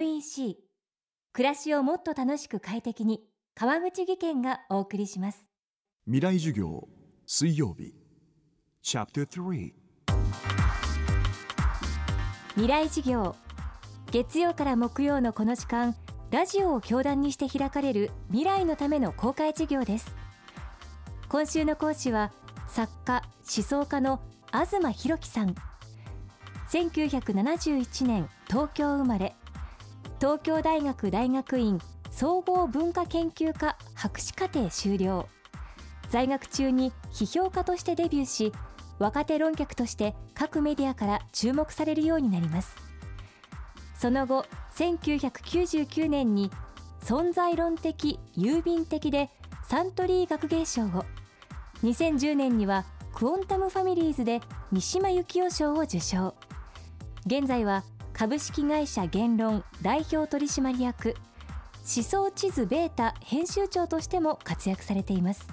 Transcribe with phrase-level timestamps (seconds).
[0.00, 0.58] NEC
[1.32, 3.20] 暮らしをもっと楽しく快適に
[3.56, 5.48] 川口義賢がお送りします。
[6.04, 6.86] 未来授業
[7.26, 7.96] 水曜日。
[8.80, 9.72] チャプター3
[12.50, 13.34] 未来授業。
[14.12, 15.96] 月曜から木曜のこの時間
[16.30, 20.14] ラジオを教壇にして開かれる未来のための公開授業です。
[21.28, 22.30] 今週の講師は
[22.68, 24.20] 作家思想家の
[24.52, 25.56] 東博樹さん。
[26.70, 29.34] 1971年東京生まれ
[30.20, 31.78] 東京大学大学院
[32.10, 35.28] 総合文化研究科博士課程修了。
[36.10, 38.52] 在学中に批評家としてデビューし
[38.98, 42.74] 若手論客として各メディアから注目されるようになります。
[43.94, 46.50] その後1999年に
[47.00, 49.30] 存在論的郵便的で
[49.62, 51.04] サントリー学芸賞を。
[51.84, 54.40] 2010年にはクオンタムファミリーズで
[54.72, 56.34] 三島由紀夫賞を受賞。
[57.24, 57.84] 現在は
[58.18, 61.14] 株式会社言論代表取締役
[61.84, 65.46] 思想地図ベータ編集長としても活躍されています。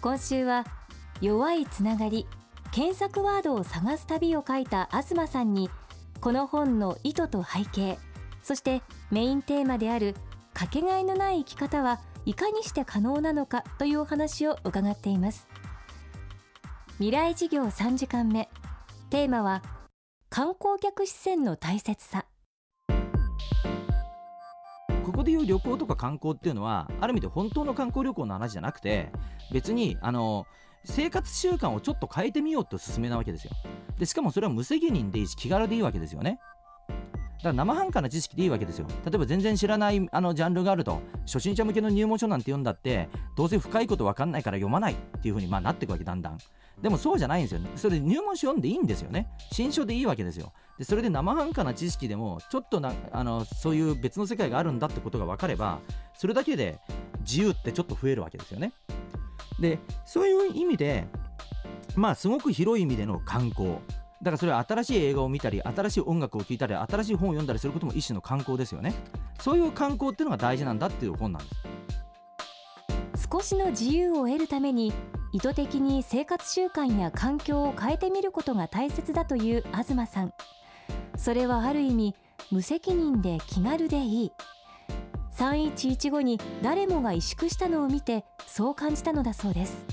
[0.00, 0.64] 今週は
[1.20, 2.26] 弱いつながり
[2.72, 5.68] 検索ワードを探す旅を書いた東さんに
[6.22, 7.98] この本の意図と背景
[8.42, 10.14] そしてメインテーマである
[10.54, 15.46] かけがえのない生き方はいかにして可能なのかというお話を伺っています。
[16.94, 18.48] 未来事業3時間目。
[19.10, 19.62] テーマは
[20.28, 22.26] 観光客視線の大切さ。
[25.04, 29.10] ここでいう旅行とか観光っていうのはある意味で本当の観光旅行の話じゃなくて
[29.52, 30.46] 別にあの
[30.84, 33.52] 生活習慣をちょっと変えてみようっておすすめなわけですよ。
[33.98, 36.40] でしかもそれは無責任でいいし気軽でいいわけですよね。
[37.46, 38.86] から生半可な知識でいいわけですよ。
[39.04, 46.38] 例えば全然知らないあのジャンルがあると初心者向けの入門書なんて読んだってどうせ深いこと分かんないから読まないっていう風にまあなっていくわけだんだん。
[46.82, 47.60] でもそうじゃないんですよ。
[47.60, 49.28] ねそれで入門書読んでいいんですよね。
[49.52, 50.52] 新書でいいわけですよ。
[50.78, 55.80] でそれで生半可な知識でもちょっとなあのそういう別の世界があるんだってことが分かれば
[56.14, 56.78] それだけで
[57.20, 58.72] 自由ってちょっと増えるわけですよね。
[59.60, 61.06] でそういう意味で
[61.94, 63.78] まあすごく広い意味での観光。
[64.26, 68.92] だからそれは新しい映画を見たり新しい音楽を聴いたり新しい本を読んだりすることも一種の観光ですよね。
[69.38, 71.48] そういう観光っていうのが大事なんだっていう本なんで
[73.14, 73.28] す。
[73.30, 74.92] 少しの自由を得るために
[75.32, 80.32] 意図的に生活習慣や環境を変えてみることが大切だという東さん。
[81.16, 82.16] それはある意味
[82.50, 84.32] 無責任で気軽でいい。
[85.36, 89.86] 3115に誰もが萎縮したのを見てそう感じたのだそうです。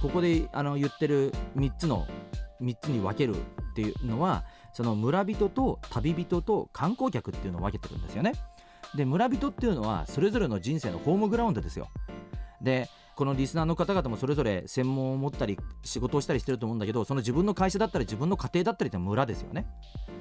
[0.00, 2.06] ここであの言ってる3つの
[2.62, 8.32] 3つに分けるっていうのはその村人と旅人と観光客っていうのを分けてるんですよね。
[8.94, 11.88] で村人っていうのはそれぞれの人生のホームグラウンドですよ。
[12.60, 19.66] でこのリスナーの方々もそれぞれ専門を持ったり仕事をしたりしてると思うんだけどその自分の会社だったり自分の家庭だったりって村ですよね。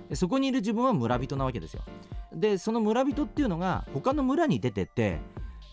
[0.10, 1.84] でそこにいる自分は村人なわけですよ。
[2.34, 5.20] でその村人っていうのが他の村に出てって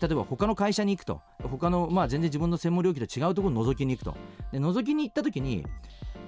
[0.01, 4.15] 例えば他の会社に行くと他のまあ全然自分の専門領域と違うところに覗きに行くと。
[4.51, 5.65] で覗きに行った時に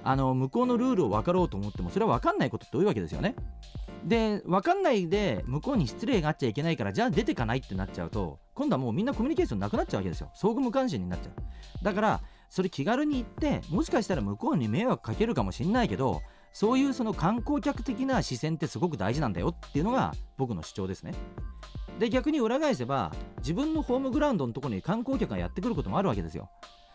[0.02, 3.34] あの向こうのルールを分かろうと思ってもそれは分かんないことって多いわけですよね？
[4.04, 10.30] で分かんないで向こうに失礼があっちゃいけないからじゃあ出てかないってなっちゃうと今度はもうみんなコミュニケーションなくなっちゃうわけですよ。
[10.34, 11.84] 相互無関心になっちゃう。
[11.84, 16.22] だからそれ気軽に行ってもしかしたら向こうに迷惑かけるかもしんないけど
[16.52, 21.12] そういうその観光客的な視線ってすごく大事なんだよっていうのが僕の主張ですね。
[21.98, 26.48] で逆に裏返せば自分のホームグラウンドのところに観光客がやってくることもあるわけですよ。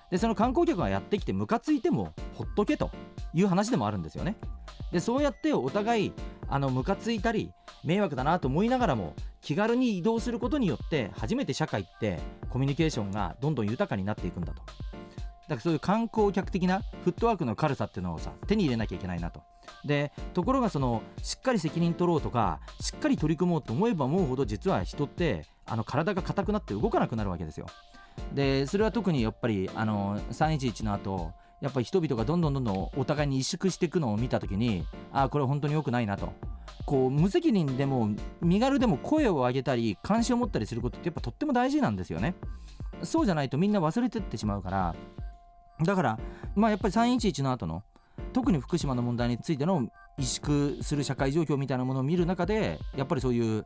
[0.10, 2.92] でその観光客がやってきてムカついてもほっとけと
[3.34, 4.36] いう話でもあるんですよね。
[4.92, 6.14] でそうやってお互い
[6.48, 7.52] あのムカついたり
[7.84, 12.20] 迷惑だなと思いながらも気軽に移動することによって初めて社会って
[12.50, 14.62] コミュニケーションがどんどん豊かになっていくんだと。
[15.48, 19.44] だからそういう観光客的なフットワークの軽さっていうのをさ手に入れなきゃいけないなと。
[19.84, 27.68] でところがそのしっかり責任取ろうとかしっかり取り組もうと思えば思うほど実は人ってあの体が硬くなって動かなくなるわけですよ。
[28.34, 31.32] でそれは特にやっぱりあの311の後
[31.66, 36.32] やっぱり人々がどんどんどんどんお互いに萎縮していくのを見た時にああこれ本当に良くないなと。
[36.86, 38.10] こう無責任でも
[38.40, 42.36] 身軽でも声を上げたり関心を持ったりすることってやっぱとっても大事なんですよね。
[43.02, 44.96] そうじゃないとみんな忘れてってしまうから。
[45.84, 46.20] だから
[46.56, 47.82] まあやっぱり311の後の
[48.32, 49.88] 特に福島の問題についての
[50.20, 53.66] 萎縮する社会状況みたいなものを見る中でやっぱりそういう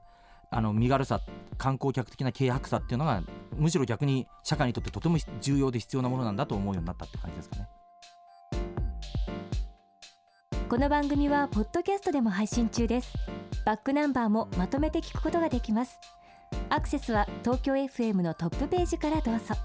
[0.51, 1.19] あの身軽さ
[1.57, 3.21] 観光客的な軽薄さっていうのが
[3.57, 7.67] むしろ逆に社会にとってとても重要で必要なものなんだと思うようになったって感じですかね。
[10.69, 13.11] この番組はポッドキャストでも配信中です。
[13.65, 15.99] バックナンバーもまとめて聞くことができます。
[16.69, 19.55] アクセスは東京 FM のトップページからどうぞ。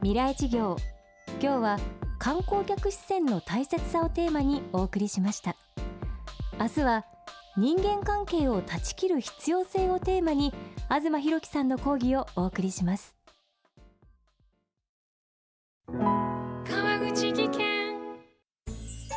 [0.00, 0.76] 未来事業
[1.40, 1.78] 今日は
[2.18, 5.54] 観光客視線の大切さをテーマにお送りしました。
[6.58, 7.04] 明日は
[7.56, 10.52] 人間関係を断ち切る必要性をテーマに
[10.88, 13.13] 東博樹さんの講義をお送りします。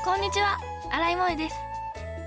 [0.08, 0.58] こんにちは。
[0.90, 1.56] 新井萌です。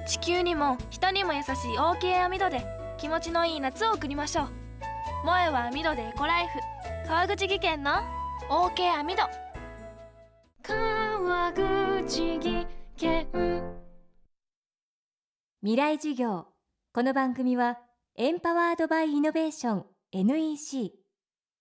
[0.06, 2.62] 地球にも人にも優しい OK 網戸で
[2.98, 4.48] 気持ちのいい夏を送りましょう。
[5.22, 6.58] 萌えは網戸でエコライフ。
[7.08, 7.92] 川口技研の
[8.50, 9.22] OK 網戸
[10.62, 12.66] 川口技
[12.98, 13.26] 研。
[15.62, 16.48] 未来授業。
[16.92, 17.78] この番組は
[18.14, 20.92] エンパワードバイイノベーション NEC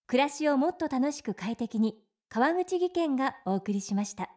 [0.06, 1.95] 暮らしをもっと楽しく快適に
[2.27, 4.30] 川口義賢がお送りしました。